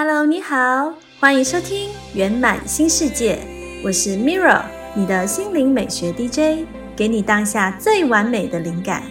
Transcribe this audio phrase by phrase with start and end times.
[0.00, 3.40] Hello，你好，欢迎收听圆满新世界，
[3.84, 4.62] 我是 Mirra，
[4.94, 9.02] 你的心灵美学 DJ，给你当下最完美的灵感。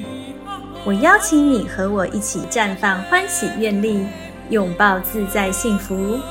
[0.85, 4.07] 我邀请你和我一起绽放欢喜愿力，
[4.49, 6.21] 拥抱自在幸福，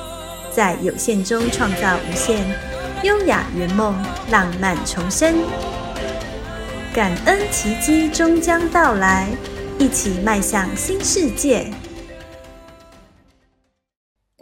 [0.50, 2.42] 在有限中创造无限，
[3.02, 3.94] 优雅圆梦，
[4.30, 5.34] 浪漫重生。
[6.94, 9.28] 感恩奇迹终将到来，
[9.78, 11.70] 一起迈向新世界。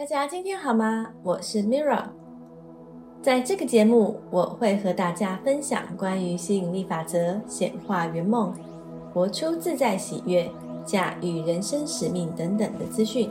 [0.05, 1.09] 大家今天好吗？
[1.23, 2.05] 我是 Mirra，
[3.23, 8.55] 在这个节目我会和大家分享关于吸引力法则、显化圆梦、
[9.15, 10.47] 活出自在喜悦、
[10.85, 13.31] 驾驭人生使命等等的资讯。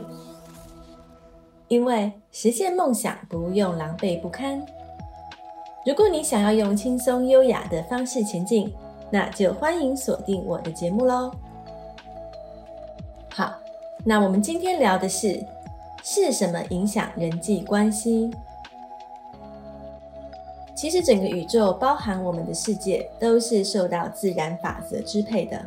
[1.68, 4.60] 因为实现梦想不用狼狈不堪。
[5.86, 8.74] 如果你想要用轻松优雅的方式前进，
[9.12, 11.30] 那就欢迎锁定我的节目喽。
[13.32, 13.54] 好，
[14.04, 15.40] 那我们今天聊的是
[16.06, 18.30] 是什么影响人际关系？
[20.76, 25.58] 其实整个宇宙，包含我们的世界，都是受到自然法则支配的。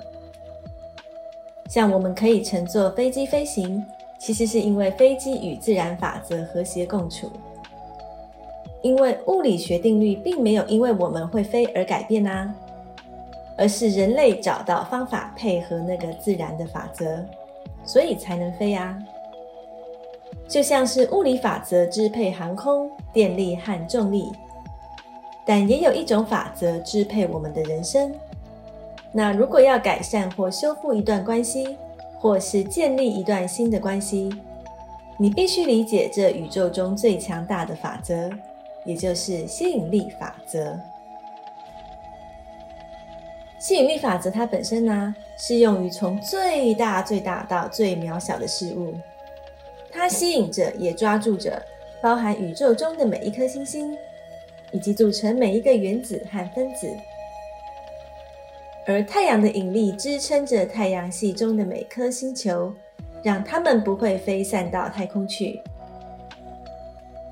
[1.67, 3.83] 像我们可以乘坐飞机飞行，
[4.19, 7.31] 其实是因为飞机与自然法则和谐共处。
[8.83, 12.53] 因为物理学定律并没有因为我们会飞而改变啊。
[13.57, 17.25] 而是人类找到方法配合那个自然的法则，
[17.83, 18.95] 所以才能飞啊！
[20.47, 24.31] 就像是物理法则支配航空、电力和重力，
[25.45, 28.13] 但也有一种法则支配我们的人生。
[29.11, 31.77] 那如果要改善或修复一段关系，
[32.19, 34.29] 或是建立一段新的关系，
[35.17, 38.29] 你必须理解这宇宙中最强大的法则，
[38.85, 40.79] 也就是吸引力法则。
[43.59, 48.93] 吸引力法则它本身呢，适用于从最大最大到最渺小的事物，
[49.97, 51.59] 它吸引着也抓住着
[52.03, 53.97] 包含宇宙中的每一颗星星，
[54.71, 56.87] 以及组成每一个原子和分子，
[58.85, 62.71] 而太阳的引力支撑着太阳系中的每颗星球，
[63.23, 65.59] 让它们不会飞散到太空去。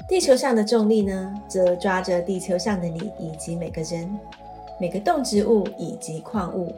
[0.10, 4.20] 地球上的重力呢，则抓着地球上的你以及每个人。
[4.78, 6.76] 每个动植物以及矿物，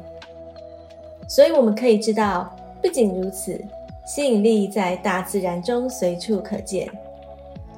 [1.27, 3.59] 所以我们可以知道，不仅如此，
[4.07, 6.89] 吸引力在大自然中随处可见。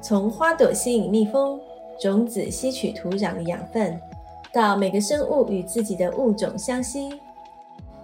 [0.00, 1.58] 从花朵吸引蜜蜂，
[2.00, 4.00] 种子吸取土壤的养分，
[4.52, 7.10] 到每个生物与自己的物种相吸，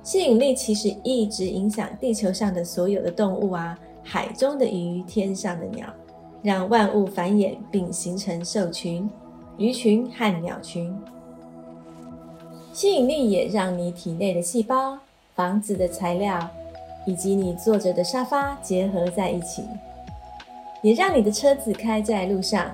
[0.03, 5.87] 吸引力其实一直影响地球上的所有的动物啊，海中的鱼，天上的鸟，
[6.43, 9.09] 让万物繁衍并形成兽群、
[9.57, 10.93] 鱼群和鸟群。
[12.73, 14.99] 吸引力也让你体内的细胞、
[15.37, 16.51] 房子的材料
[17.07, 19.65] 以及你坐着的沙发结合在一起，
[20.83, 22.71] 也让你的车子开在路上，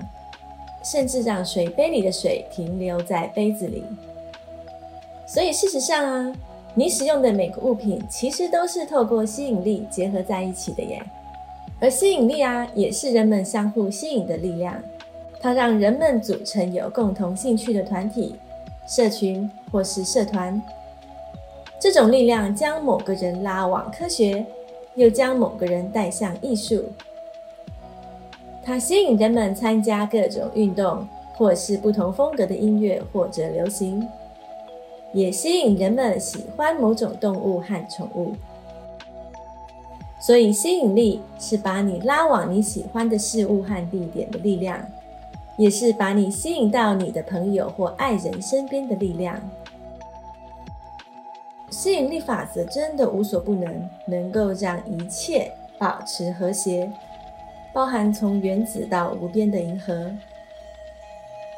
[0.83, 3.85] 甚至让水杯里的水停留在杯子里。
[5.27, 6.33] 所以事实上啊，
[6.75, 11.03] 你使用的每个物品其实都是透过吸引力结合在一起的耶。
[11.81, 14.75] 而吸引力啊，也是人们相互吸引的力量，
[15.41, 18.37] 它让人们组成有共同兴趣的团体。
[18.85, 20.61] 社群或是社团，
[21.83, 24.47] 这种力量将某个人拉往科学，
[24.95, 26.85] 又将某个人带向艺术。
[28.63, 31.05] 它吸引人们参加各种运动，
[31.35, 34.09] 或是不同风格的音乐或者流行，
[35.13, 38.33] 也吸引人们喜欢某种动物和宠物。
[40.21, 44.79] 所以，吸引力是把你拉往你喜欢的事物和地点的力量。
[45.59, 49.39] 也是把你吸引到你的朋友或爱人身边的力量。
[51.83, 56.89] 吸引力法则真的无所不能，能够让一切保持和谐，
[57.75, 60.09] 包含从原子到无边的银河。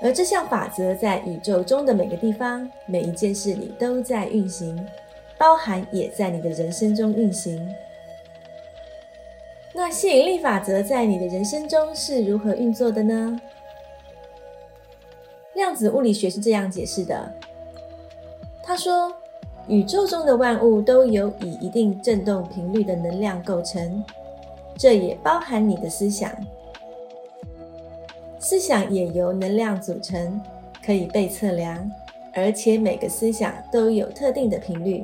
[0.00, 4.88] 而这项法则在宇宙中的每个地方、每一件事里都在运行，
[5.36, 7.70] 包含也在你的人生中运行。
[9.74, 13.38] 那吸引力法则在你的人生中是如何运作的呢？
[15.52, 17.30] 量子物理学是这样解释的：
[18.62, 19.14] 他说，
[19.66, 24.04] 宇宙中的万物都由以一定振动频率的能量构成，
[24.76, 26.30] 这也包含你的思想。
[28.38, 30.38] 思想也由能量组成，
[30.84, 31.90] 可以被测量，
[32.34, 35.02] 而且每个思想都有特定的频率，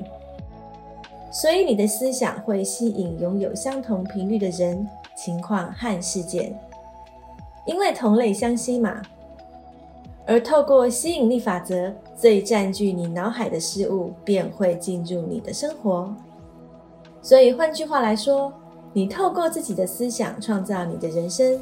[1.32, 4.86] 所以你的思想会吸引拥有相同频率的人、
[5.16, 6.54] 情况和事件，
[7.64, 9.00] 因为同类相吸嘛。
[10.30, 16.14] 而透过吸引力法则，最占据你脑海的事物便会进入你的生活。
[17.20, 18.52] 所以换句话来说，
[18.92, 21.60] 你透过自己的思想创造你的人生，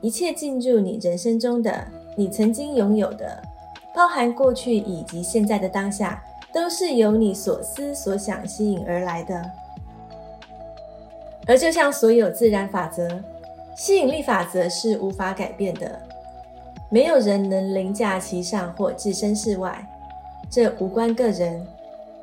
[0.00, 1.86] 一切进入你人生中的，
[2.16, 3.42] 你曾经拥有的，
[3.94, 6.24] 包含过去以及现在的当下，
[6.54, 9.50] 都是由你所思所想吸引而来的。
[11.46, 13.06] 而就像所有自然法则，
[13.76, 16.00] 吸引力法则是无法改变的，
[16.96, 19.86] 没有人能凌驾其上或置身事外。
[20.48, 21.62] 这无关个人，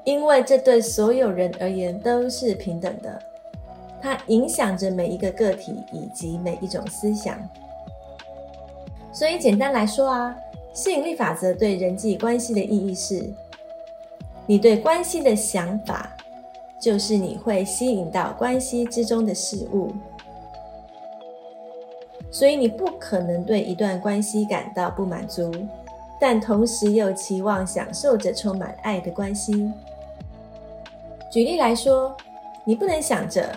[0.04, 3.22] 因为这对所有人而言都是平等的。
[4.02, 7.38] 它影响着每一个个体以及每一种思想。
[9.12, 10.36] 所以简单来说啊，
[10.74, 13.32] 吸引力法则对人际关系的意义是：
[14.48, 16.18] 你对关系的想法，
[16.80, 19.92] 就是你会吸引到关系之中的事物。
[22.34, 25.52] 所以你不可能对一段关系感到不满足，
[26.20, 29.72] 但同时又期望享受着充满爱的关系。
[31.32, 32.18] 举例来说，
[32.66, 33.56] 你不能想着。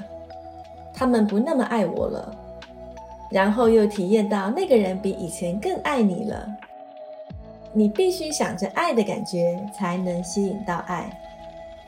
[0.93, 2.37] 他们不那么爱我了，
[3.31, 6.47] 然后又体验到那个人比以前更爱你了。
[7.73, 11.11] 你必须想着爱的感觉，才能吸引到爱，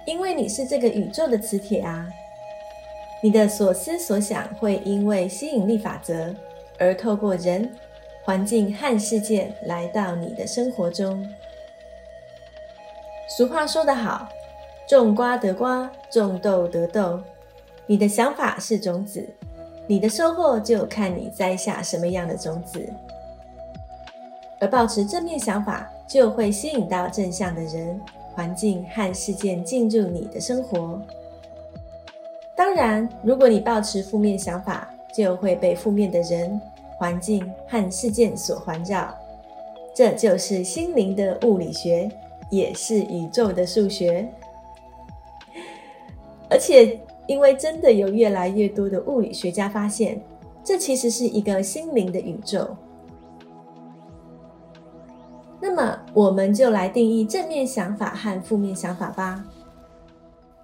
[0.06, 2.06] 因为你是这个宇宙的磁铁啊。
[3.22, 6.34] 你的所思所想会因为吸引力法则
[6.78, 7.70] 而透过人、
[8.24, 11.26] 环境和事件来到你的生活中。
[13.36, 14.28] 俗话说得好
[14.88, 17.20] ：“种瓜得瓜，种豆得豆。”
[17.86, 19.26] 你的想法是种子，
[19.86, 22.86] 你的收获就看你栽下什么样的种子。
[24.60, 27.98] 而保持正面想法，就会吸引到正向的人、
[28.34, 31.00] 环境和事件进入你的生活。
[32.56, 36.60] 当然，如果你保持负面想法，就会被负面的人、
[36.96, 39.14] 环境和事件所环绕。
[39.94, 42.10] 这就是心灵的物理学，
[42.50, 44.28] 也是宇宙的数学，
[46.50, 46.98] 而且。
[47.28, 50.18] 因为真的有越来越多的物理学家发现，
[50.64, 52.74] 这其实是一个心灵的宇宙。
[55.60, 59.44] 那么，我们就来定义正面想法和负面想法吧。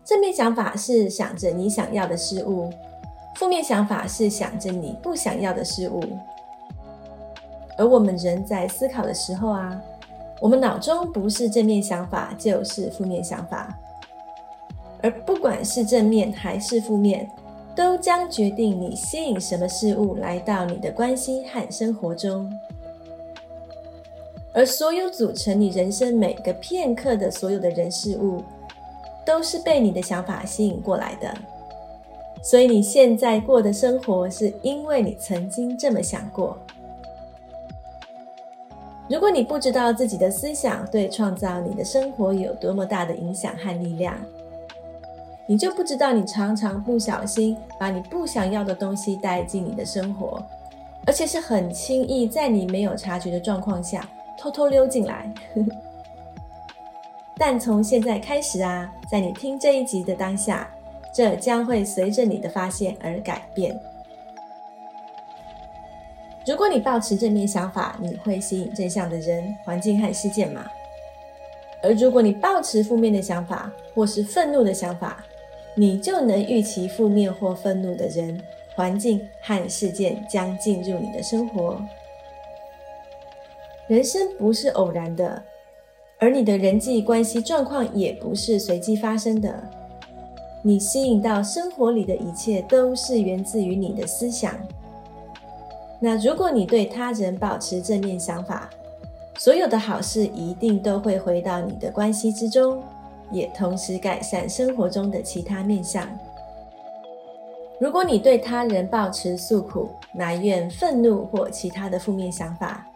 [0.06, 2.70] 正面想法是想着你想要的事物，
[3.34, 6.02] 负面想法是想着你不想要的事物。
[7.76, 9.80] 而我们人在思考的时候啊，
[10.40, 13.76] 我们脑中不是正面想法，就是负面想法。
[15.02, 17.28] 而不管是正面还是负面，
[17.74, 22.50] 都将决定你吸引什么事物来到你的关系和生活中。
[24.52, 28.40] 而所有组成你人生每个片刻的所有的人事物，
[29.26, 31.34] 都是被你的想法吸引过来的。
[32.44, 36.58] 所以你现在过的生活，是因为你曾经这么想过。
[39.08, 44.14] 如果你不知道自己的思想对创造你的生活有多么大的影响和力量，
[45.46, 50.42] 你就不知道，你常常不小心把你不想要的东西带进你的生活，
[51.06, 54.06] 而且是很轻易在你没有察觉的状况下
[54.36, 55.32] 偷偷溜进来。
[57.38, 60.70] 但从现在开始啊，在你听这一集的当下，
[61.14, 63.78] 这将会随着你的发现而改变。
[66.46, 70.66] 如果你保持正面想法，你会吸引正向的人、环境和事件吗？
[71.82, 75.24] 而如果你保持负面的想法或是愤怒的想法，
[75.74, 78.38] 你就能预期负面或愤怒的人、
[78.74, 81.80] 环境和事件将进入你的生活。
[83.86, 85.42] 人生不是偶然的，
[86.18, 89.62] 而你的人际关系状况也不是随机发生的。
[90.66, 94.54] 你吸引到生活里的一切都是源自于你的思想。
[96.00, 98.70] 那如果你对他人保持正面想法，
[99.38, 102.82] 所有的好事一定都会回到你的关系之中。
[103.30, 106.06] 也同时改善生活中的其他面向。
[107.80, 112.86] 如果你对他人抱持诉苦、埋怨、愤怒或其他的负面想法，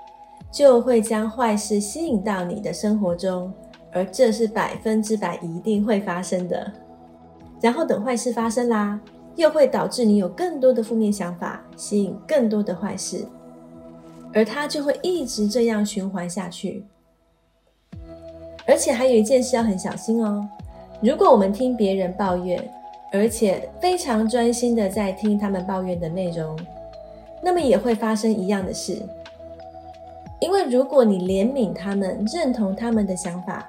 [0.50, 3.52] 就会将坏事吸引到你的生活中，
[3.90, 6.70] 而这是百分之百一定会发生的。
[7.60, 9.00] 然后等坏事发生啦，
[9.36, 13.26] 又会导致你有更多的负面想法，吸引更多的坏事，
[14.32, 16.84] 而它就会一直这样循环下去。
[18.66, 20.46] 而且还有一件事要很小心哦。
[21.00, 22.62] 如果我们听别人抱怨，
[23.12, 26.58] 而且非常专心的在听他们抱怨的内容，
[27.42, 29.00] 那么也会发生一样的事。
[30.40, 33.68] 因为如果你怜悯他们，认同他们的想法，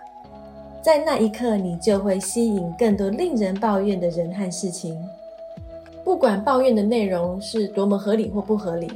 [0.81, 4.97] 在那一刻你就会吸引更多令人抱怨的人和事情。
[6.03, 8.89] 不管抱怨的内容是多么合理或不合理，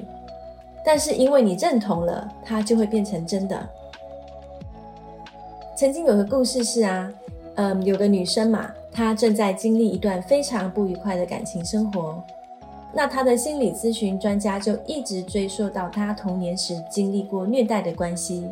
[0.84, 3.70] 但是因为你认同了，它就会变成真的。
[5.76, 7.14] 曾经有个故事是啊，
[7.56, 12.24] 嗯，有个女生嘛，她正在经历一段非常不愉快的感情生活，
[12.94, 18.48] 那她的心理咨询专家就一直追溯到她童年时经历过虐待的关系，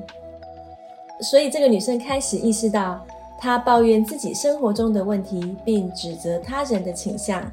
[1.22, 3.04] 所以这个女生开始意识到，
[3.42, 7.44] 他抱怨自己生活中的问题，并指责他人的倾向，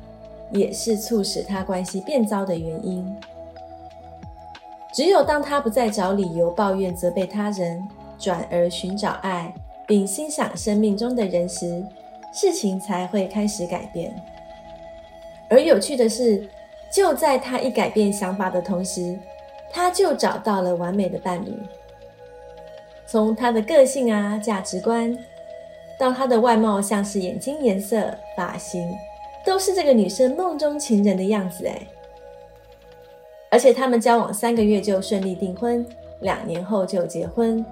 [0.52, 3.16] 也是促使他关系变糟的原因。
[4.92, 7.82] 只有当他不再找理由抱怨、责备他人，
[8.18, 9.54] 转而寻找爱，
[9.86, 11.82] 并欣赏生命中的人时，
[12.34, 14.14] 事情才会开始改变。
[15.48, 16.46] 而有趣的是。
[16.90, 19.18] 就在他一改变想法的同时，
[19.70, 21.52] 他就找到了完美的伴侣。
[23.06, 25.14] 从他的个性啊、价值观，
[25.98, 28.88] 到他的外貌，像是眼睛颜色、发型，
[29.44, 31.80] 都是这个女生梦中情人的样子哎。
[33.50, 35.84] 而且他们交往三个月就顺利订婚，
[36.20, 37.64] 两年后就结婚。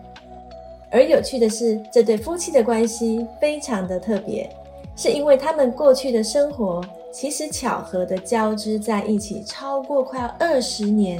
[0.91, 4.49] 而有趣的是，这对夫妻的关系非常的特别，
[4.97, 6.83] 是因为他们过去的生活。
[7.13, 11.19] 其实巧合的交织在一起超过快要二十年，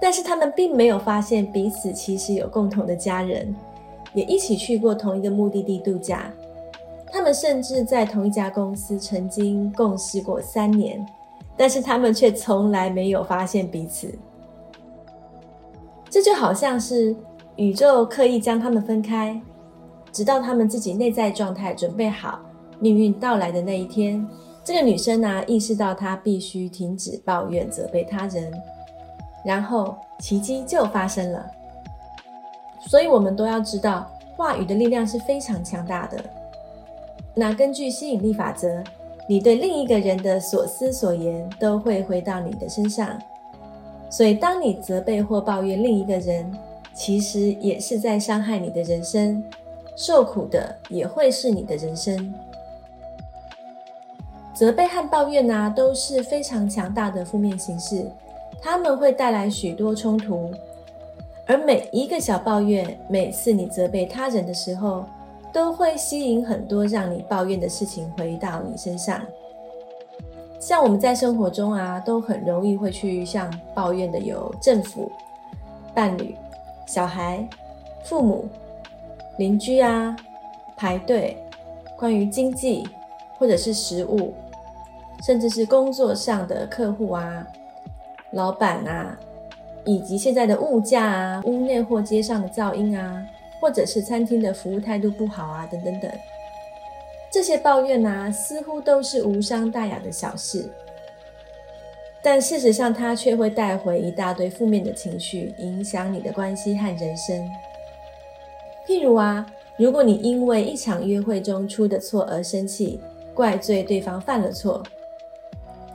[0.00, 3.54] 但是他们并没有发现彼此其实有共同的家人，
[4.16, 6.32] 也一起去过同一个目的地度假。
[7.12, 11.06] 他们甚至在同一家公司曾经共事过三年，
[11.56, 14.12] 但是他们却从来没有发现彼此。
[16.10, 17.14] 这就好像是
[17.56, 19.40] 宇宙刻意将他们分开，
[20.10, 22.40] 直到他们自己内在状态准备好，
[22.80, 24.26] 命运到来的那一天。
[24.64, 28.52] 这个女生呢，意识到她必须停止抱怨、责备他人，
[29.44, 31.46] 然后奇迹就发生了。
[32.86, 36.18] 所以，我们都要知道，话语的力量是非常强大的。
[37.34, 38.82] 那根据吸引力法则，
[39.28, 43.20] 你对另一个人的所思所言都会回到你的身上。
[44.08, 46.50] 所以，当你责备或抱怨另一个人，
[46.94, 49.42] 其实也是在伤害你的人生，
[49.96, 52.32] 受苦的也会是你的人生。
[54.54, 58.10] 责备和抱怨呢都是非常强大的负面形式，
[58.62, 60.50] 他们会带来许多冲突。
[61.46, 65.04] 而每一个小抱怨，每次你责备他人的时候，
[65.52, 69.20] 都会吸引很多让你抱怨的事情回到你身上。
[70.58, 75.10] 像我们在生活中啊，都很容易会去向抱怨的有政府、
[75.94, 76.34] 伴侣、
[76.86, 77.48] 小孩、
[78.02, 78.48] 父母、
[79.38, 80.16] 邻居啊，
[80.76, 81.36] 排队，
[81.96, 82.88] 关于经济
[83.38, 84.34] 或者是食物。
[85.22, 87.46] 甚至是工作上的客户啊、
[88.32, 89.18] 老板啊，
[89.86, 93.24] 以及现在的物价啊、屋内或街上的噪音啊，
[93.60, 96.10] 或者是餐厅的服务态度不好啊，等等等，
[97.30, 100.68] 这些抱怨啊，似乎都是无伤大雅的小事，
[102.20, 107.48] 但事实上，它却会带回一大堆负面的情绪，影响你的关系和人生。
[108.86, 113.00] 譬如啊，如果你因为一场约会中出的错而生气，
[113.34, 114.82] 怪罪对方犯了错。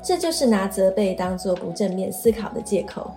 [0.04, 3.14] 这就是拿责备当做不正面思考的借口。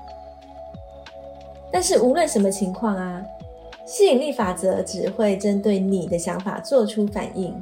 [1.74, 3.20] 但是无论什么情况啊，
[3.84, 7.52] 吸引力法则只会针对你的想法做出反应。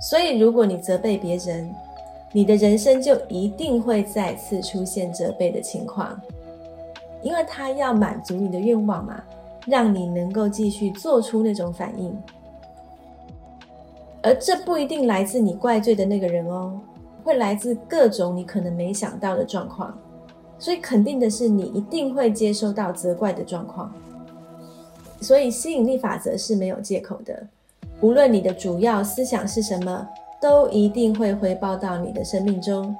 [0.00, 1.70] 所以，如果你责备别人，
[2.32, 6.18] 你的人生就一定会再次出现责备的情况，
[7.20, 9.22] 因为他要满足你的愿望嘛，
[9.66, 12.18] 让你能够继续做出那种反应。
[14.22, 16.80] 而这不一定来自你怪罪的那个人哦。
[17.22, 19.98] 会来自各种你可能没想到的状况，
[20.58, 23.92] 所以肯定的是，你一定会接收到责怪的状况。
[25.20, 27.46] 所以吸引力法则是没有借口的，
[28.00, 30.06] 无论你的主要思想是什么，
[30.40, 32.94] 都一定会回报到你的生命中，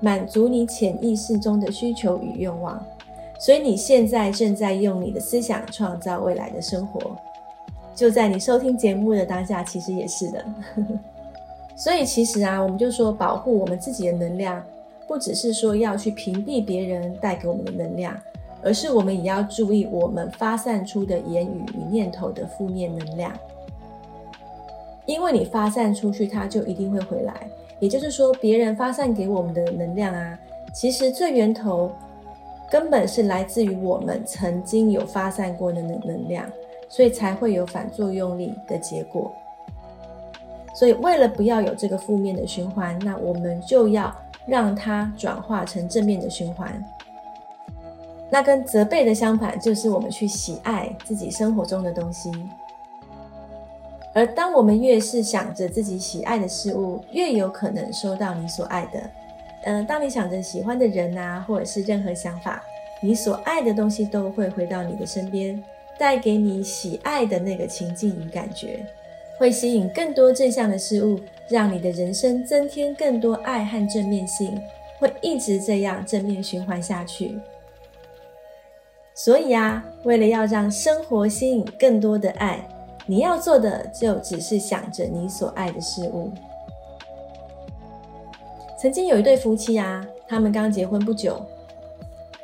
[0.00, 2.82] 满足你潜意识中的需求与愿望。
[3.38, 7.16] 所以你现在正在用你的思想创造未来的生活，
[7.94, 10.44] 就在你收听节目的当下，其实也是的。
[11.76, 14.60] 所以其实啊，我们就说保护我们自己的能量，
[15.08, 18.14] 不只是说要去屏蔽别人带给我们的能量，
[18.62, 23.32] 而是我们也要注意我们发散出的言语与念头的负面能量。
[25.06, 27.34] 因为你发散出去，它就一定会回来。
[27.80, 30.38] 也就是说，别人发散给我们的能量啊，
[30.74, 31.90] 其实最源头
[32.70, 36.44] 根本是来自于我们曾经有发散过的能能量，
[36.90, 39.32] 所以才会有反作用力的结果。
[40.74, 44.14] 所以，为了不要有这个负面的循环，那我们就要
[44.48, 46.82] 让它转化成正面的循环。
[48.30, 52.32] 那跟责备的相反，就是我们去喜爱自己生活中的东西。
[54.14, 59.10] 而当我们越是想着自己喜爱的事物，越有可能收到你所爱的。
[59.64, 62.62] 嗯，当你想着喜欢的人啊，或者是任何想法，
[63.00, 65.62] 你所爱的东西都会回到你的身边，
[65.98, 68.84] 带给你喜爱的那个情境与感觉。
[69.38, 71.18] 会吸引更多正向的事物，
[71.48, 74.60] 让你的人生增添更多爱和正面性，
[74.98, 77.38] 会一直这样正面循环下去。
[79.14, 82.68] 所以啊，为了要让生活吸引更多的爱，
[83.06, 86.30] 你要做的就只是想着你所爱的事物。
[88.80, 91.40] 曾经有一对夫妻啊，他们刚结婚不久，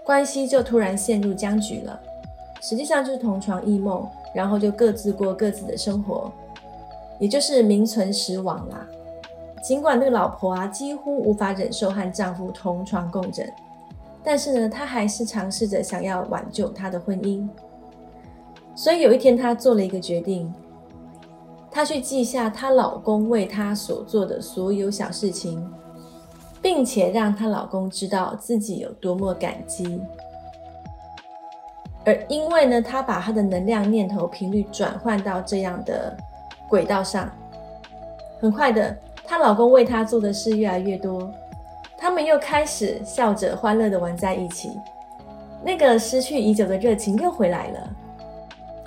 [0.03, 2.01] 关系就突然陷入僵局了。
[2.61, 6.33] 实际上就是同床异梦，然后就各自过各自的生活，
[7.25, 8.87] 也就是名存实亡啦。
[9.63, 13.51] 尽管那个老婆啊几乎无法忍受和丈夫同床共枕，
[14.23, 17.49] 但是呢，她还是尝试着想要挽救她的婚姻。
[18.75, 20.53] 所以有一天，她做了一个决定，
[21.71, 25.67] 她去记下她老公为她所做的所有小事情，
[26.61, 29.99] 并且让她老公知道自己有多么感激。
[32.05, 36.15] 而因为呢，她把她的能量、念头、频率转换到这样的
[36.75, 37.31] 轨道上，
[38.41, 38.97] 很快的。
[39.25, 41.33] 她老公为她做的事越来越多，
[41.97, 44.73] 他们又开始笑着欢乐的玩在一起，
[45.63, 47.89] 那个失去已久的热情又回来了。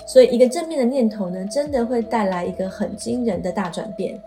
[0.06, 4.20] 所以，一个正面的念头呢，真的会带来一个很惊人的大转变。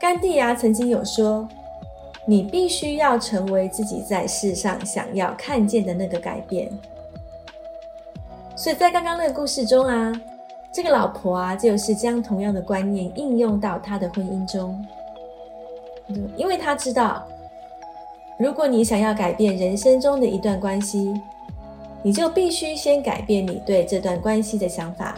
[0.00, 1.46] 甘地呀，曾经有说
[2.24, 6.72] ：“你必须要成为自己在世上想要看见的那个改变。”
[8.56, 10.10] 所以在刚刚那个故事中啊。
[10.74, 14.84] 这个老婆啊，就是将同样的观念应用到她的婚姻中，
[16.36, 17.24] 因为她知道，
[18.40, 21.14] 如果你想要改变人生中的一段关系，
[22.02, 25.16] 你就必须先改变你对这段关系的想法，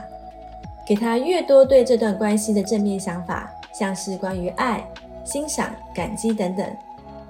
[0.86, 4.86] 给他越多对这段关系的正面想法，像是关于爱、
[5.24, 6.66] 欣赏、感激等等，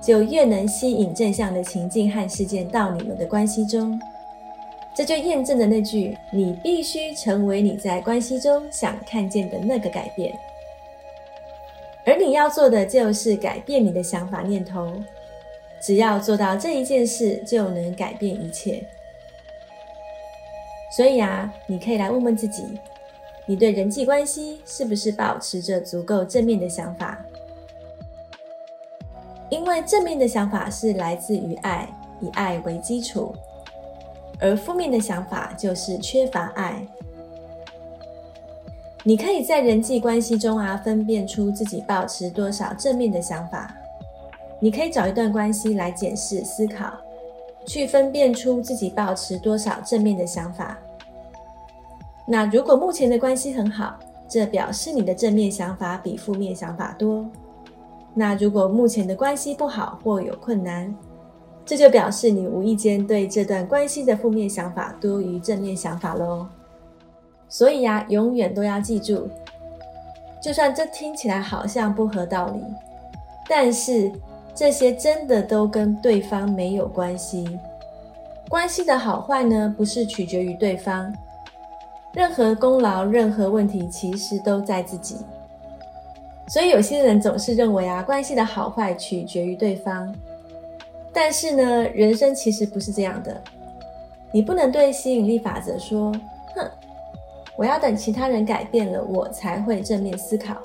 [0.01, 3.99] 就越能吸引正向的情境和事件到你们的关系中。
[4.97, 10.35] 这就验证了那句：“你必须成为你在关系中想看见的那个改变。”
[12.07, 14.91] 而你要做的就是改变你的想法念头。
[15.83, 18.83] 只要做到这一件事，就能改变一切。
[20.97, 22.81] 所以啊，你可以来问问自己：
[23.45, 27.23] 你对人际关系是不是保持着足够正面的想法？
[29.51, 31.87] 因为正面的想法是来自于爱，
[32.23, 33.35] 以爱为基础。
[34.41, 36.87] 而负面的想法就是缺乏爱。
[39.03, 43.73] 你可以在人际关系中啊，分辨出自己保持多少正面的想法。
[44.59, 46.93] 你可以找一段关系来检视、思考，
[47.67, 50.77] 去分辨出自己保持多少正面的想法。
[52.27, 53.97] 那如果目前的关系很好，
[54.29, 57.25] 这表示你的正面想法比负面想法多。
[58.13, 60.93] 那如果目前的关系不好或有困难，
[61.67, 66.47] 这就表示你无意间对这段关系的负面想法多于正面想法喽。
[67.49, 69.29] 所以呀，永远都要记住，
[70.41, 72.61] 就算这听起来好像不合道理，
[73.49, 74.11] 但是
[74.55, 77.59] 这些真的都跟对方没有关系。
[78.49, 81.13] 关系的好坏呢，不是取决于对方，
[82.13, 85.17] 任何功劳、任何问题，其实都在自己。
[86.49, 90.15] 所以有些人总是认为啊，关系的好坏取决于对方。
[91.19, 93.43] 但是呢，人生其实不是这样的。
[94.31, 96.13] 你不能对吸引力法则说
[96.55, 96.71] ：“哼，
[97.57, 100.59] 我要等其他人改变了，我才会正面思考。”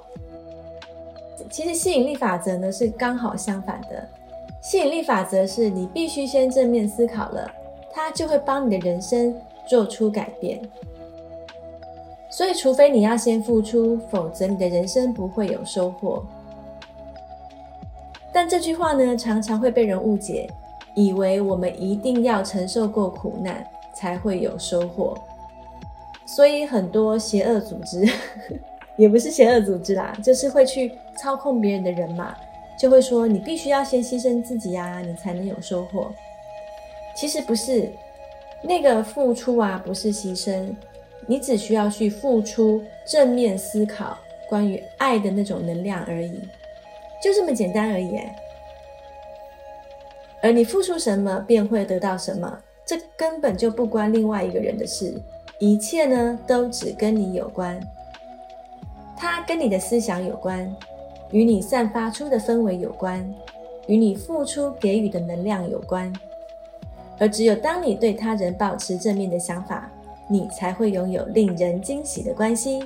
[1.49, 4.05] 其实吸引力法则呢是刚好相反的。
[4.61, 7.49] 吸引力法则是你必须先正面思考了，
[7.89, 9.33] 它就会帮你的人生
[9.65, 10.61] 做出改变。
[12.29, 16.25] 所以，除非你要先付出，否则你的人生不会有收获。
[18.34, 20.50] 但这句话呢，常常会被人误解，
[20.96, 25.17] 以为我们一定要承受过苦难才会有收获。
[26.26, 28.06] 所以很多邪恶组织，
[28.96, 32.34] 也不是邪恶组织啦，就是会去操控别人的人嘛，
[32.80, 36.10] 就会说你必须要先牺牲自己呀，你才能有收获。
[37.13, 37.91] 其实不是，
[38.63, 40.74] 那个付出啊，不是牺牲，
[41.28, 44.17] 你只需要去付出正面思考
[44.48, 46.39] 关于爱的那种能量而已。
[47.21, 48.19] 就这么简单而已，
[50.41, 55.13] 而你付出什么，便会得到什么，这根本就不关另外一个人的事，
[55.60, 57.79] 一切呢都只跟你有关，
[59.15, 60.75] 它跟你的思想有关，
[61.29, 63.31] 与你散发出的氛围有关，
[63.86, 66.12] 与你付出给予的能量有关，
[67.19, 69.91] 而只有当你对他人保持正面的想法，
[70.27, 72.84] 你才会拥有令人惊喜的关系，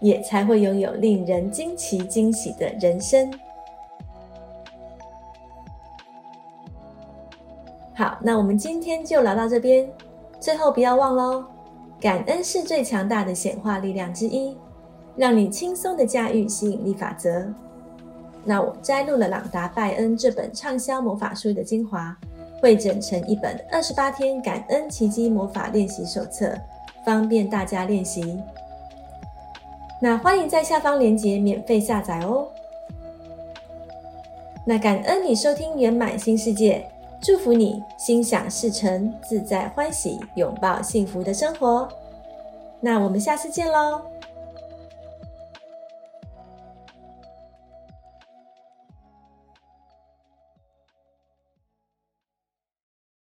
[0.00, 3.32] 也才会拥有令人惊奇惊喜的人生。
[8.24, 9.88] 那我们今天就聊到这边。
[10.40, 11.44] 最后不要忘喽，
[12.00, 14.56] 感恩是最强大的显化力量之一，
[15.16, 17.46] 让你轻松的驾驭吸引力法则。
[18.44, 22.16] 那我摘录了朗达·拜恩这本畅销魔法书的精华，
[22.60, 26.52] 汇整成一本二十八天感恩奇迹魔法练习手册，
[27.04, 28.40] 方便大家练习。
[30.00, 32.48] 那欢迎在下方链接免费下载哦。
[34.66, 36.84] 那感恩你收听圆满新世界，
[37.22, 41.88] 祝福你心想事成，自在欢喜，拥抱幸福的生活。
[42.80, 44.11] 那我们下次见喽。